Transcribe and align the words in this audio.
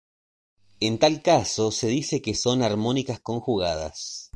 En 0.79 0.97
tal 0.97 1.21
caso 1.21 1.69
se 1.69 1.85
dice 1.85 2.23
que 2.23 2.33
son 2.33 2.63
armónicas 2.63 3.19
conjugadas. 3.19 4.29